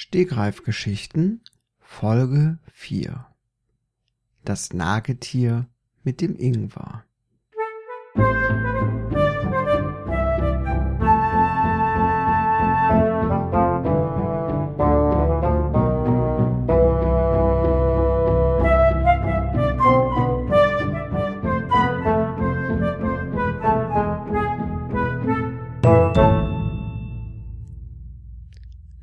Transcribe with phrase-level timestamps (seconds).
[0.00, 1.42] Stegreifgeschichten
[1.80, 3.26] Folge 4
[4.44, 5.66] Das Nagetier
[6.04, 7.04] mit dem Ingwer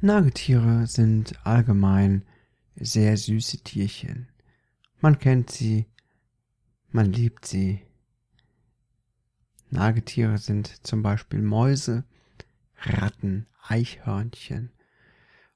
[0.06, 2.26] Nagetiere sind allgemein
[2.76, 4.30] sehr süße Tierchen.
[5.02, 5.88] Man kennt sie,
[6.92, 7.82] man liebt sie.
[9.72, 12.04] Nagetiere sind zum Beispiel Mäuse,
[12.78, 14.70] Ratten, Eichhörnchen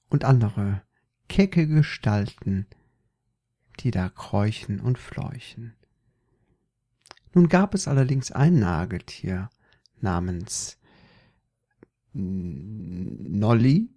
[0.09, 0.81] und andere
[1.27, 2.65] kecke Gestalten,
[3.81, 5.75] die da kräuchen und fleuchen.
[7.35, 9.51] Nun gab es allerdings ein Nagetier
[10.01, 10.79] namens
[12.13, 13.91] Nolly,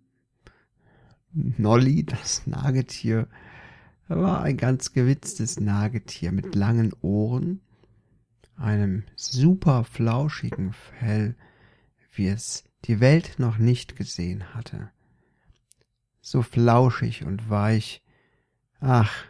[1.35, 3.29] Nolly, das Nagetier,
[4.09, 7.61] war ein ganz gewitztes Nagetier mit langen Ohren,
[8.57, 11.35] einem super flauschigen Fell,
[12.13, 14.91] wie es die Welt noch nicht gesehen hatte.
[16.21, 18.05] So flauschig und weich,
[18.80, 19.24] ach,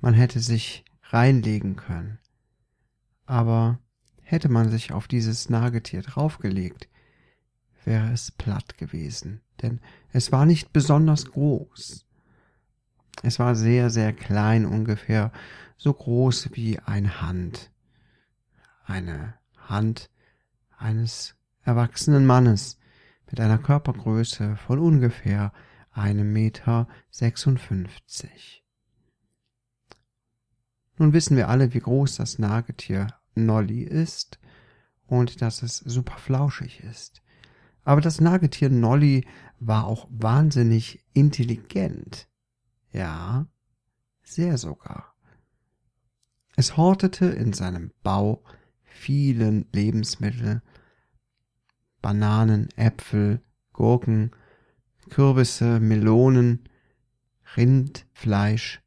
[0.00, 2.18] man hätte sich reinlegen können.
[3.26, 3.78] Aber
[4.22, 6.88] hätte man sich auf dieses Nagetier draufgelegt,
[7.84, 9.80] wäre es platt gewesen, denn
[10.12, 12.06] es war nicht besonders groß.
[13.22, 15.32] Es war sehr, sehr klein, ungefähr
[15.76, 17.70] so groß wie eine Hand.
[18.84, 20.10] Eine Hand
[20.76, 22.78] eines erwachsenen Mannes
[23.30, 25.52] mit einer Körpergröße von ungefähr
[25.92, 28.64] einem Meter sechsundfünfzig.
[30.98, 34.38] Nun wissen wir alle, wie groß das Nagetier Nolly ist
[35.06, 37.21] und dass es super flauschig ist.
[37.84, 39.26] Aber das Nagetier Nolly
[39.58, 42.28] war auch wahnsinnig intelligent.
[42.92, 43.46] Ja,
[44.22, 45.14] sehr sogar.
[46.56, 48.44] Es hortete in seinem Bau
[48.82, 50.62] vielen Lebensmittel,
[52.00, 53.40] Bananen, Äpfel,
[53.72, 54.32] Gurken,
[55.08, 56.68] Kürbisse, Melonen,
[57.56, 58.82] Rindfleisch.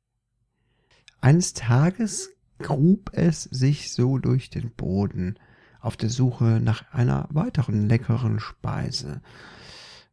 [1.21, 2.29] Eines Tages
[2.59, 5.39] grub es sich so durch den Boden,
[5.85, 9.21] auf der Suche nach einer weiteren leckeren Speise.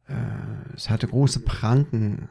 [0.06, 2.28] Äh, es hatte große Pranken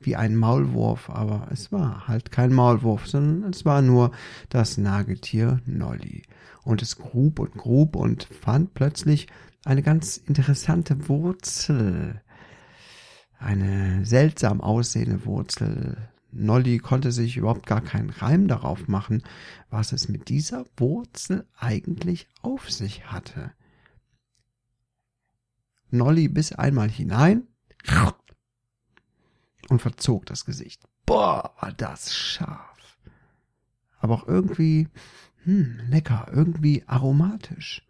[0.00, 4.12] wie ein Maulwurf, aber es war halt kein Maulwurf, sondern es war nur
[4.48, 6.22] das Nagetier Nolly.
[6.64, 9.26] Und es grub und grub und fand plötzlich
[9.64, 12.22] eine ganz interessante Wurzel.
[13.38, 15.96] Eine seltsam aussehende Wurzel,
[16.32, 19.22] Nolly konnte sich überhaupt gar keinen Reim darauf machen,
[19.68, 23.52] was es mit dieser Wurzel eigentlich auf sich hatte.
[25.90, 27.48] Nolly biss einmal hinein
[29.68, 30.82] und verzog das Gesicht.
[31.04, 32.98] Boah, war das scharf.
[33.98, 34.88] Aber auch irgendwie,
[35.44, 37.86] hm, lecker, irgendwie aromatisch.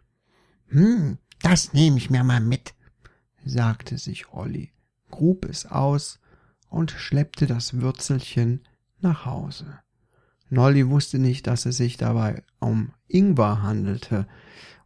[0.67, 2.73] Hm, das nehme ich mir mal mit,
[3.45, 4.71] sagte sich Olli,
[5.09, 6.20] grub es aus
[6.71, 8.61] und schleppte das Würzelchen
[9.01, 9.79] nach Hause.
[10.49, 14.27] Nolly wusste nicht, dass es sich dabei um Ingwer handelte,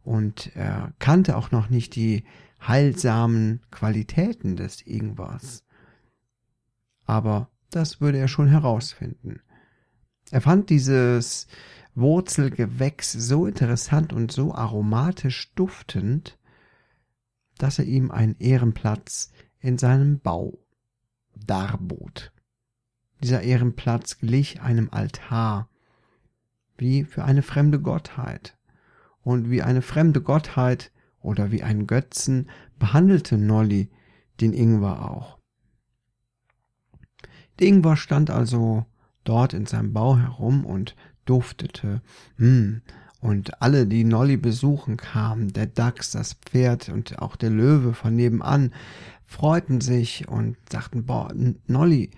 [0.02, 2.24] und er kannte auch noch nicht die
[2.64, 5.64] heilsamen Qualitäten des Ingwers.
[7.06, 9.40] Aber das würde er schon herausfinden.
[10.30, 11.48] Er fand dieses
[11.96, 16.38] Wurzelgewächs so interessant und so aromatisch duftend,
[17.58, 20.65] dass er ihm einen Ehrenplatz in seinem Bau
[21.36, 22.32] darbot.
[23.22, 25.68] Dieser Ehrenplatz glich einem Altar,
[26.76, 28.56] wie für eine fremde Gottheit.
[29.22, 32.48] Und wie eine fremde Gottheit oder wie ein Götzen
[32.78, 33.90] behandelte Nolly
[34.40, 35.38] den Ingwer auch.
[37.58, 38.86] Der Ingwer stand also
[39.24, 42.02] dort in seinem Bau herum und duftete.
[42.36, 42.82] Hm.
[43.20, 48.14] Und alle, die Nolly besuchen kamen, der Dachs, das Pferd und auch der Löwe von
[48.14, 48.72] nebenan,
[49.26, 51.32] freuten sich und sagten, boah,
[51.66, 52.10] Nolly,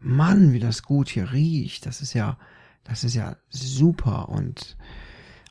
[0.00, 1.86] Mann, wie das gut hier riecht.
[1.86, 2.38] Das ist ja,
[2.84, 4.28] das ist ja super.
[4.28, 4.76] Und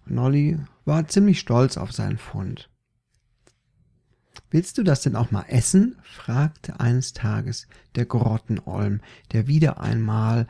[0.06, 2.70] Nolly war ziemlich stolz auf seinen Fund.
[4.50, 5.98] Willst du das denn auch mal essen?
[6.04, 9.02] fragte eines Tages der Grottenolm,
[9.34, 10.48] der wieder einmal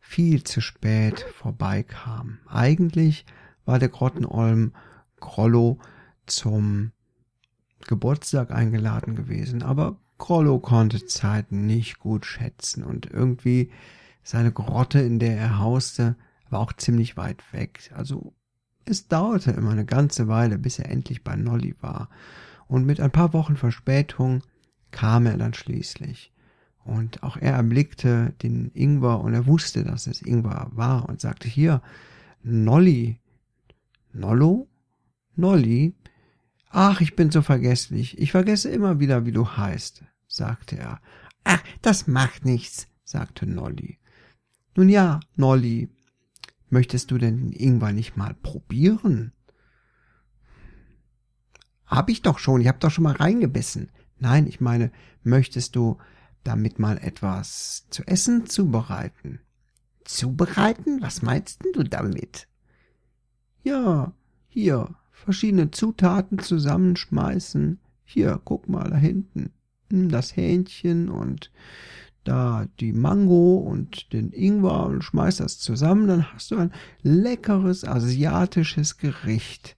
[0.00, 2.38] viel zu spät vorbeikam.
[2.48, 3.24] Eigentlich
[3.64, 4.72] war der Grottenolm
[5.20, 5.78] Grollo
[6.26, 6.90] zum
[7.86, 13.70] Geburtstag eingeladen gewesen, aber Grollo konnte Zeiten nicht gut schätzen und irgendwie
[14.22, 16.16] seine Grotte, in der er hauste,
[16.50, 17.90] war auch ziemlich weit weg.
[17.94, 18.34] Also
[18.84, 22.10] es dauerte immer eine ganze Weile, bis er endlich bei Nolly war.
[22.66, 24.42] Und mit ein paar Wochen Verspätung
[24.90, 26.32] kam er dann schließlich.
[26.84, 31.48] Und auch er erblickte den Ingwer und er wusste, dass es Ingwer war und sagte,
[31.48, 31.82] hier,
[32.42, 33.20] Nolli.
[34.12, 34.68] Nollo?
[35.36, 35.94] Nolli?
[36.70, 38.16] Ach, ich bin so vergesslich.
[38.18, 41.00] Ich vergesse immer wieder, wie du heißt, sagte er.
[41.42, 43.98] Ach, das macht nichts, sagte Nolli.
[44.76, 45.88] Nun ja, Nolli,
[46.68, 49.32] möchtest du denn den Ingwer nicht mal probieren?
[51.86, 53.90] Hab ich doch schon, ich hab doch schon mal reingebissen.
[54.18, 54.92] Nein, ich meine,
[55.24, 55.98] möchtest du
[56.44, 59.40] damit mal etwas zu essen zubereiten?
[60.04, 61.02] Zubereiten?
[61.02, 62.46] Was meinst denn du damit?
[63.64, 64.12] Ja,
[64.48, 67.78] hier, verschiedene Zutaten zusammenschmeißen.
[68.04, 69.52] Hier, guck mal da hinten.
[69.88, 71.50] Das Hähnchen und
[72.24, 76.72] da die Mango und den Ingwer und schmeiß das zusammen, dann hast du ein
[77.02, 79.76] leckeres asiatisches Gericht.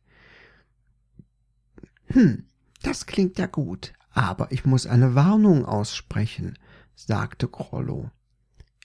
[2.07, 2.45] Hm,
[2.83, 6.59] das klingt ja gut, aber ich muss eine Warnung aussprechen,
[6.95, 8.11] sagte Grollo.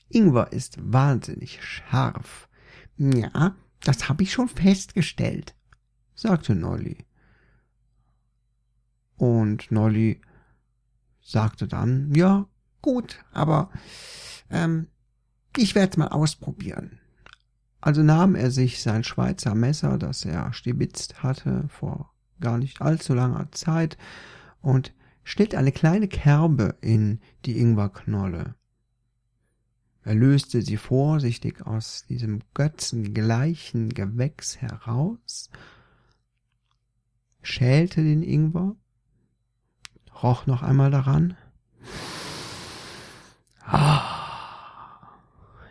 [0.10, 2.48] Ingwer ist wahnsinnig scharf.
[2.98, 5.56] Ja, das habe ich schon festgestellt,
[6.18, 7.06] sagte Nolli.
[9.16, 10.20] Und Nolli
[11.22, 12.46] sagte dann, ja,
[12.82, 13.70] gut, aber
[14.50, 14.88] ähm,
[15.56, 17.00] ich werde es mal ausprobieren.
[17.80, 23.14] Also nahm er sich sein Schweizer Messer, das er stibitzt hatte vor gar nicht allzu
[23.14, 23.98] langer Zeit,
[24.62, 24.94] und
[25.24, 28.56] schnitt eine kleine Kerbe in die Ingwerknolle.
[30.04, 35.50] Er löste sie vorsichtig aus diesem götzengleichen Gewächs heraus,
[37.48, 38.76] schälte den Ingwer,
[40.22, 41.38] roch noch einmal daran,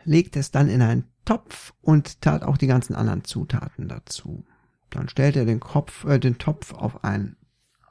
[0.05, 4.45] legte es dann in einen Topf und tat auch die ganzen anderen Zutaten dazu.
[4.91, 7.37] Dann stellte er den Kopf, äh, den Topf auf ein,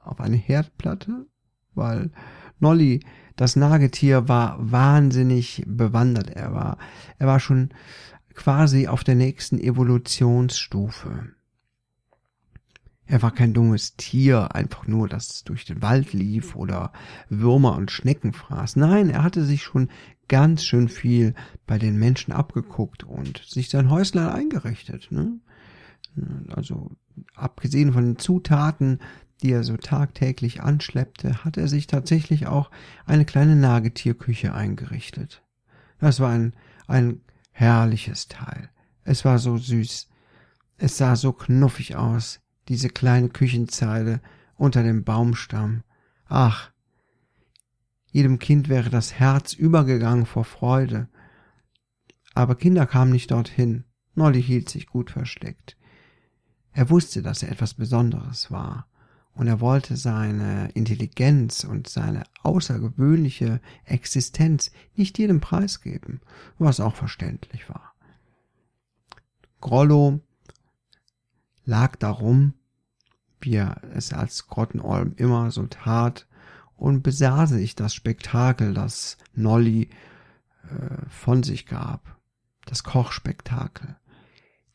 [0.03, 1.27] auf eine Herdplatte,
[1.73, 2.11] weil
[2.59, 3.01] Nolly,
[3.35, 6.29] das Nagetier, war wahnsinnig bewandert.
[6.29, 6.77] Er war,
[7.19, 7.69] er war schon
[8.33, 11.34] quasi auf der nächsten Evolutionsstufe.
[13.07, 16.91] Er war kein dummes Tier, einfach nur, das durch den Wald lief oder
[17.29, 18.77] Würmer und Schnecken fraß.
[18.77, 19.89] Nein, er hatte sich schon
[20.27, 21.35] ganz schön viel
[21.67, 25.11] bei den Menschen abgeguckt und sich sein Häuslein eingerichtet.
[25.11, 25.39] Ne?
[26.49, 26.91] Also
[27.35, 28.99] abgesehen von den Zutaten,
[29.43, 32.71] die er so tagtäglich anschleppte, hat er sich tatsächlich auch
[33.05, 35.43] eine kleine Nagetierküche eingerichtet.
[35.99, 36.53] Das war ein,
[36.87, 37.21] ein
[37.51, 38.69] herrliches Teil.
[39.03, 40.09] Es war so süß.
[40.77, 44.21] Es sah so knuffig aus, diese kleine Küchenzeile
[44.55, 45.83] unter dem Baumstamm.
[46.27, 46.71] Ach,
[48.11, 51.09] jedem Kind wäre das Herz übergegangen vor Freude.
[52.33, 53.83] Aber Kinder kamen nicht dorthin.
[54.13, 55.77] Nolly hielt sich gut versteckt.
[56.71, 58.87] Er wusste, dass er etwas Besonderes war,
[59.33, 66.21] und er wollte seine Intelligenz und seine außergewöhnliche Existenz nicht jedem preisgeben,
[66.57, 67.93] was auch verständlich war.
[69.59, 70.21] Grollo
[71.65, 72.53] lag darum,
[73.41, 76.27] wie er es als Grottenolm immer so tat,
[76.77, 79.89] und besah sich das Spektakel, das Nolly
[80.63, 82.17] äh, von sich gab,
[82.65, 83.95] das Kochspektakel.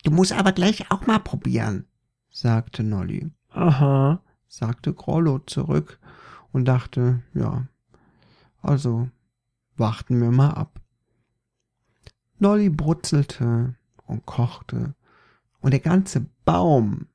[0.05, 1.87] Du musst aber gleich auch mal probieren,
[2.31, 3.31] sagte Nolly.
[3.51, 5.99] Aha, sagte Grollo zurück
[6.53, 7.67] und dachte, ja,
[8.63, 9.11] also
[9.77, 10.81] warten wir mal ab.
[12.39, 13.75] Nolly brutzelte
[14.07, 14.95] und kochte,
[15.61, 17.09] und der ganze Baum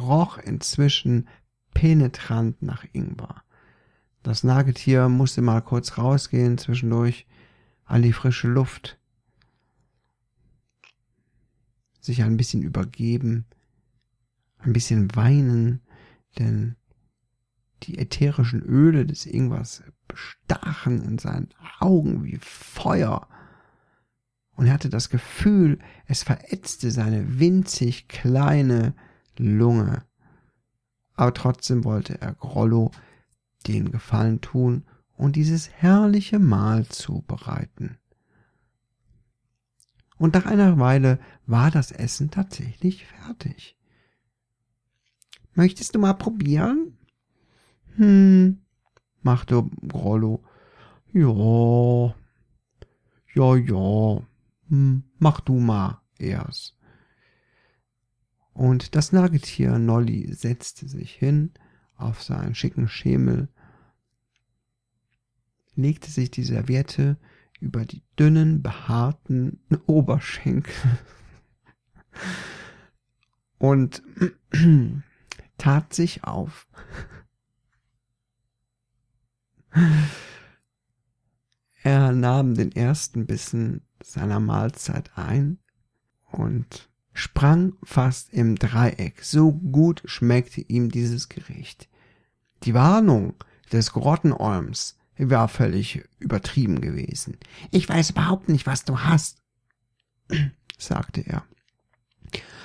[0.00, 1.28] roch inzwischen
[1.74, 3.42] penetrant nach Ingwer.
[4.22, 7.26] Das Nagetier musste mal kurz rausgehen zwischendurch
[7.84, 8.98] an die frische Luft,
[12.00, 13.46] sich ein bisschen übergeben,
[14.58, 15.80] ein bisschen weinen,
[16.38, 16.76] denn
[17.82, 21.48] die ätherischen Öle des Ingwers bestachen in seinen
[21.80, 23.28] Augen wie Feuer.
[24.54, 28.94] Und er hatte das Gefühl, es verätzte seine winzig kleine
[29.36, 30.04] Lunge.
[31.14, 32.90] Aber trotzdem wollte er Grollo
[33.66, 34.84] den Gefallen tun
[35.16, 37.98] und dieses herrliche Mahl zubereiten.
[40.18, 43.76] Und nach einer Weile war das Essen tatsächlich fertig.
[45.54, 46.96] Möchtest du mal probieren?
[47.96, 48.62] Hm,
[49.22, 50.42] machte Grollo.
[51.12, 52.14] Ja,
[53.34, 54.22] ja, ja,
[54.72, 56.78] mach du mal erst.
[58.54, 61.52] Und das Nagetier Nolli setzte sich hin
[61.96, 63.48] auf seinen schicken Schemel,
[65.74, 67.18] legte sich die Serviette
[67.60, 70.74] über die dünnen, behaarten Oberschenkel
[73.58, 74.02] und
[75.58, 76.66] tat sich auf.
[82.14, 85.58] Nahm den ersten Bissen seiner Mahlzeit ein
[86.30, 89.22] und sprang fast im Dreieck.
[89.22, 91.88] So gut schmeckte ihm dieses Gericht.
[92.64, 93.34] Die Warnung
[93.72, 97.36] des Grottenolms war völlig übertrieben gewesen.
[97.70, 99.42] Ich weiß überhaupt nicht, was du hast,
[100.78, 101.44] sagte er.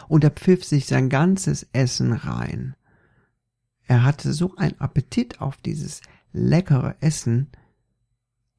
[0.08, 2.76] Und er pfiff sich sein ganzes Essen rein.
[3.88, 6.02] Er hatte so einen Appetit auf dieses
[6.32, 7.50] leckere Essen,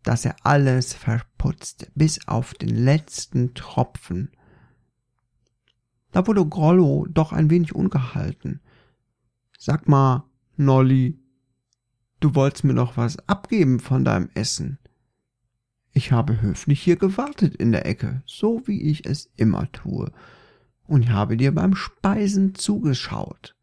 [0.09, 4.31] dass er alles verputzte, bis auf den letzten Tropfen.
[6.13, 8.63] Da wurde Grollo doch ein wenig ungehalten.
[9.59, 10.25] Sag mal,
[10.57, 11.19] Nolly,
[12.21, 14.79] du wolltest mir doch was abgeben von deinem Essen.
[15.93, 20.11] Ich habe höflich hier gewartet in der Ecke, so wie ich es immer tue,
[20.87, 23.55] und habe dir beim Speisen zugeschaut.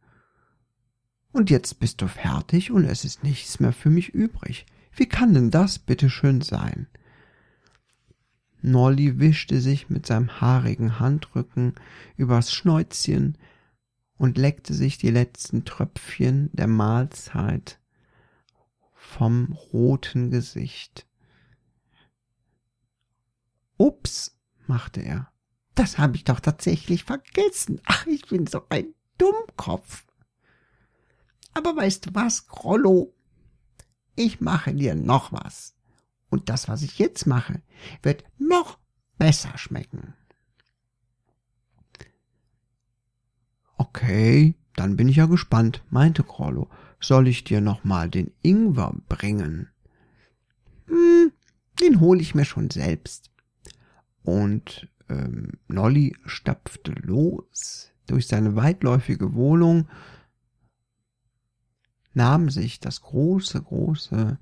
[1.32, 4.68] Und jetzt bist du fertig und es ist nichts mehr für mich übrig.
[4.96, 6.88] Wie kann denn das bitte schön sein?
[8.62, 11.76] Nolly wischte sich mit seinem haarigen Handrücken
[12.18, 13.38] übers Schnäuzchen
[14.18, 17.80] und leckte sich die letzten Tröpfchen der Mahlzeit
[18.94, 21.06] vom roten Gesicht.
[23.78, 25.32] Ups, machte er.
[25.76, 27.82] Das habe ich doch tatsächlich vergessen.
[27.84, 30.06] Ach, ich bin so ein Dummkopf.
[31.54, 33.14] Aber weißt du was, Grollo?
[34.16, 35.76] Ich mache dir noch was.
[36.30, 37.62] Und das, was ich jetzt mache,
[38.02, 38.78] wird noch
[39.18, 40.14] besser schmecken.
[43.78, 46.70] Okay, dann bin ich ja gespannt, meinte Grollo.
[47.00, 49.70] Soll ich dir noch mal den Ingwer bringen?
[50.88, 51.32] Hm,
[51.82, 53.32] den hol ich mir schon selbst.
[54.24, 59.88] Und ähm, Nolly stapfte los durch seine weitläufige Wohnung,
[62.16, 64.38] nahm sich das große, große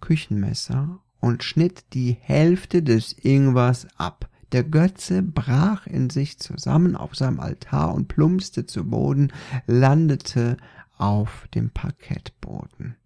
[0.00, 4.28] Küchenmesser und schnitt die Hälfte des Ingwers ab.
[4.52, 9.32] Der Götze brach in sich zusammen auf seinem Altar und plumpste zu Boden,
[9.66, 10.56] landete
[10.96, 12.96] auf dem Parkettboden.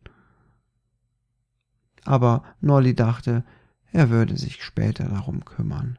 [2.04, 3.44] Aber Nolly dachte,
[3.92, 5.99] er würde sich später darum kümmern.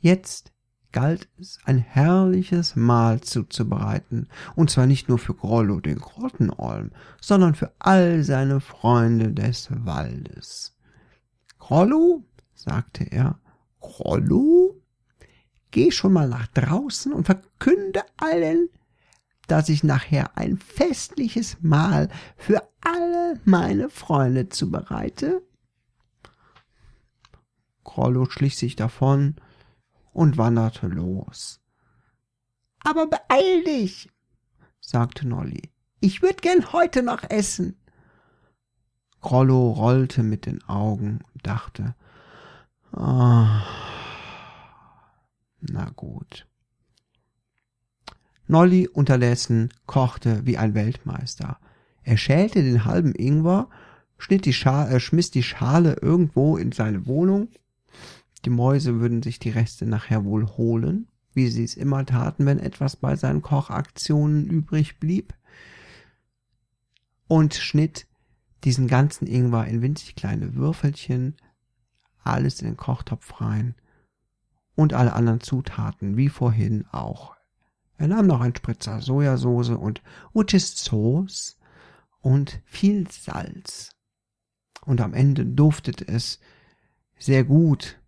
[0.00, 0.53] Jetzt
[0.94, 7.56] galt es, ein herrliches Mahl zuzubereiten, und zwar nicht nur für Grollo den Grottenolm, sondern
[7.56, 10.76] für all seine Freunde des Waldes.
[11.58, 12.22] Grollo,
[12.54, 13.40] sagte er,
[13.80, 14.80] Grollo,
[15.72, 18.68] geh schon mal nach draußen und verkünde allen,
[19.48, 25.42] dass ich nachher ein festliches Mahl für alle meine Freunde zubereite.
[27.82, 29.34] Grollo schlich sich davon
[30.14, 31.60] und wanderte los.
[32.80, 34.08] Aber beeil dich,
[34.80, 35.70] sagte Nolly.
[36.00, 37.76] Ich würd gern heute noch essen.
[39.20, 41.94] Grollo rollte mit den Augen und dachte,
[42.92, 43.64] ah,
[45.60, 46.46] na gut.
[48.46, 51.58] Nolly unterdessen kochte wie ein Weltmeister.
[52.02, 53.70] Er schälte den halben Ingwer,
[54.18, 57.48] schnitt die Schale, äh, schmiss die Schale irgendwo in seine Wohnung.
[58.44, 62.58] Die Mäuse würden sich die Reste nachher wohl holen, wie sie es immer taten, wenn
[62.58, 65.34] etwas bei seinen Kochaktionen übrig blieb.
[67.26, 68.06] Und schnitt
[68.64, 71.36] diesen ganzen Ingwer in winzig kleine Würfelchen,
[72.22, 73.74] alles in den Kochtopf rein
[74.74, 77.34] und alle anderen Zutaten wie vorhin auch.
[77.96, 81.58] Er nahm noch einen Spritzer Sojasauce und Utis Sauce
[82.20, 83.90] und viel Salz.
[84.84, 86.40] Und am Ende duftete es
[87.18, 88.00] sehr gut,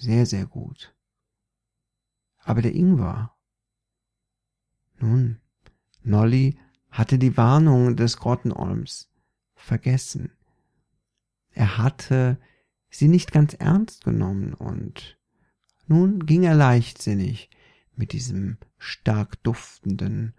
[0.00, 0.94] sehr, sehr gut.
[2.38, 3.34] Aber der Ingwer.
[4.98, 5.40] Nun,
[6.02, 6.58] Nolly
[6.90, 9.10] hatte die Warnung des Grottenolms
[9.54, 10.32] vergessen.
[11.52, 12.40] Er hatte
[12.88, 15.18] sie nicht ganz ernst genommen und
[15.86, 17.50] nun ging er leichtsinnig
[17.94, 20.34] mit diesem stark duftenden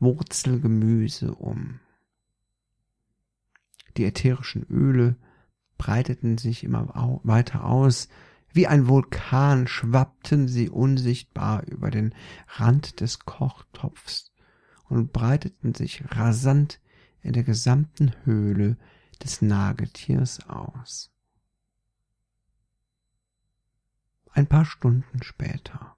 [0.00, 1.80] Wurzelgemüse um.
[3.96, 5.16] Die ätherischen Öle
[5.78, 8.08] breiteten sich immer weiter aus,
[8.54, 12.14] wie ein Vulkan schwappten sie unsichtbar über den
[12.46, 14.32] Rand des Kochtopfs
[14.84, 16.80] und breiteten sich rasant
[17.20, 18.78] in der gesamten Höhle
[19.22, 21.10] des Nagetiers aus.
[24.30, 25.96] Ein paar Stunden später.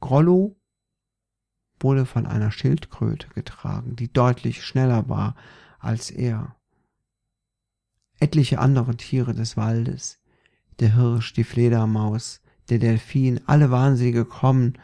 [0.00, 0.60] Grollo
[1.80, 5.34] wurde von einer Schildkröte getragen, die deutlich schneller war
[5.78, 6.56] als er.
[8.20, 10.17] Etliche andere Tiere des Waldes,
[10.80, 14.78] der Hirsch, die Fledermaus, der Delfin, alle waren sie gekommen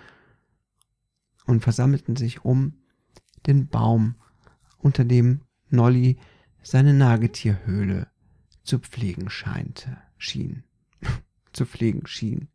[1.47, 2.75] und versammelten sich um
[3.47, 4.17] den Baum
[4.79, 6.19] unter dem Nolly
[6.63, 8.09] seine Nagetierhöhle
[8.63, 10.65] zu pflegen scheinte, schien.
[11.53, 12.49] zu pflegen schien.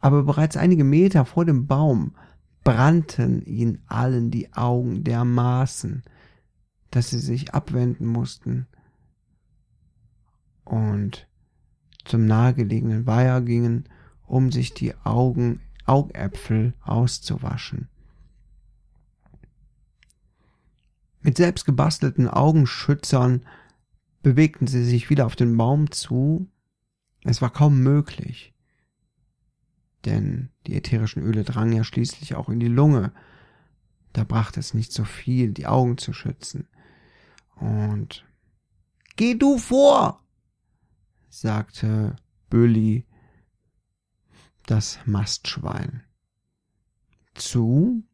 [0.00, 2.16] Aber bereits einige Meter vor dem Baum
[2.64, 6.02] brannten ihn allen die Augen dermaßen,
[6.90, 8.66] dass sie sich abwenden mussten
[10.64, 11.28] und
[12.12, 13.88] zum nahegelegenen Weiher gingen,
[14.26, 17.88] um sich die Augen, Augäpfel auszuwaschen.
[21.22, 23.46] Mit selbst gebastelten Augenschützern
[24.22, 26.50] bewegten sie sich wieder auf den Baum zu.
[27.24, 28.52] Es war kaum möglich,
[30.04, 33.14] denn die ätherischen Öle drangen ja schließlich auch in die Lunge.
[34.12, 36.68] Da brachte es nicht so viel, die Augen zu schützen.
[37.56, 38.26] Und
[39.16, 40.21] Geh du vor,
[41.32, 42.14] sagte
[42.50, 43.06] Bölli,
[44.66, 46.02] das Mastschwein.
[47.34, 48.04] Zu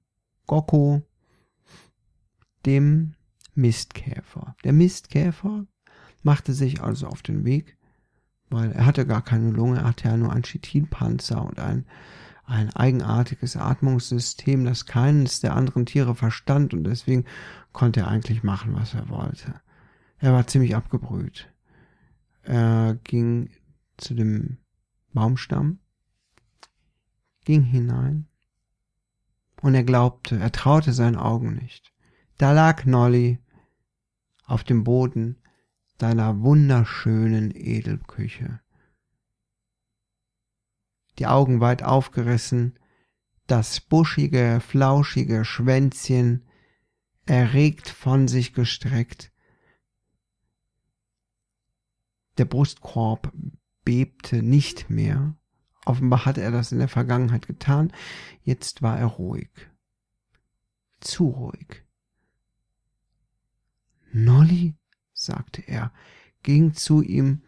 [0.46, 1.02] Gokko,
[2.64, 3.14] dem
[3.54, 4.54] Mistkäfer.
[4.62, 5.66] Der Mistkäfer
[6.22, 7.76] machte sich also auf den Weg,
[8.50, 11.86] weil er hatte gar keine Lunge, er hatte ja nur einen Chitinpanzer und ein,
[12.44, 17.24] ein eigenartiges Atmungssystem, das keines der anderen Tiere verstand und deswegen
[17.72, 19.60] konnte er eigentlich machen, was er wollte.
[20.18, 21.52] Er war ziemlich abgebrüht.
[22.48, 23.50] Er ging
[23.98, 24.56] zu dem
[25.12, 25.80] Baumstamm,
[27.44, 28.26] ging hinein
[29.60, 31.92] und er glaubte, er traute seinen Augen nicht.
[32.38, 33.38] Da lag Nolly
[34.46, 35.36] auf dem Boden
[35.98, 38.60] deiner wunderschönen Edelküche.
[41.18, 42.78] Die Augen weit aufgerissen,
[43.46, 46.46] das buschige, flauschige Schwänzchen
[47.26, 49.32] erregt von sich gestreckt.
[52.38, 53.32] Der Brustkorb
[53.84, 55.34] bebte nicht mehr.
[55.84, 57.92] Offenbar hatte er das in der Vergangenheit getan.
[58.42, 59.50] Jetzt war er ruhig.
[61.00, 61.84] Zu ruhig.
[64.12, 64.74] Nolly,
[65.12, 65.92] sagte er,
[66.42, 67.42] ging zu ihm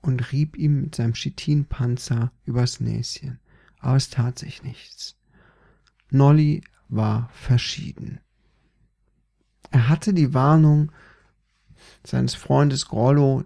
[0.00, 3.40] und rieb ihm mit seinem Chitinpanzer übers Näschen.
[3.78, 5.18] Aber es tat sich nichts.
[6.10, 8.20] Nolly war verschieden.
[9.70, 10.92] Er hatte die Warnung
[12.04, 13.44] seines Freundes Grollo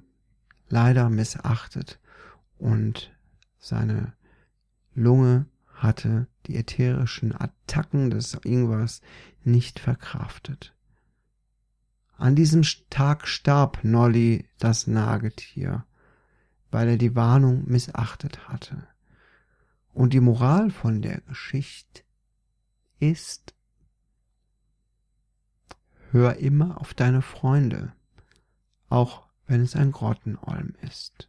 [0.69, 1.99] leider missachtet
[2.59, 3.11] und
[3.59, 4.13] seine
[4.95, 9.01] Lunge hatte die ätherischen Attacken des Ingwers
[9.45, 10.75] nicht verkraftet.
[12.17, 15.85] An diesem Tag starb Nolly das Nagetier,
[16.71, 18.89] weil er die Warnung missachtet hatte.
[19.93, 22.03] Und die Moral von der Geschichte
[22.99, 23.55] ist,
[26.11, 27.93] hör immer auf deine Freunde,
[28.89, 31.28] auch wenn es ein Grottenolm ist.